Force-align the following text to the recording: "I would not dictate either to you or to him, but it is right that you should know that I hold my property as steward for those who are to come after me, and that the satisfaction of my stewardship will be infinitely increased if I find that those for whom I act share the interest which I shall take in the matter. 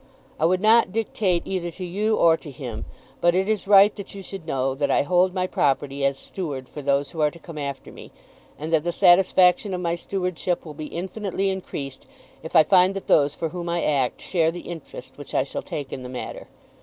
"I 0.39 0.47
would 0.47 0.61
not 0.61 0.91
dictate 0.91 1.43
either 1.45 1.69
to 1.69 1.85
you 1.85 2.15
or 2.15 2.35
to 2.35 2.49
him, 2.49 2.85
but 3.19 3.35
it 3.35 3.47
is 3.47 3.67
right 3.67 3.93
that 3.97 4.15
you 4.15 4.23
should 4.23 4.47
know 4.47 4.73
that 4.73 4.89
I 4.89 5.03
hold 5.03 5.31
my 5.31 5.45
property 5.45 6.03
as 6.03 6.17
steward 6.17 6.67
for 6.67 6.81
those 6.81 7.11
who 7.11 7.21
are 7.21 7.29
to 7.29 7.37
come 7.37 7.59
after 7.59 7.91
me, 7.91 8.09
and 8.57 8.73
that 8.73 8.83
the 8.83 8.91
satisfaction 8.91 9.75
of 9.75 9.81
my 9.81 9.93
stewardship 9.93 10.65
will 10.65 10.73
be 10.73 10.87
infinitely 10.87 11.51
increased 11.51 12.07
if 12.41 12.55
I 12.55 12.63
find 12.63 12.95
that 12.95 13.05
those 13.05 13.35
for 13.35 13.49
whom 13.49 13.69
I 13.69 13.83
act 13.83 14.21
share 14.21 14.49
the 14.49 14.61
interest 14.61 15.19
which 15.19 15.35
I 15.35 15.43
shall 15.43 15.61
take 15.61 15.93
in 15.93 16.01
the 16.01 16.09
matter. 16.09 16.47